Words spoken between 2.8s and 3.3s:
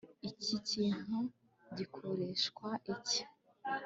iki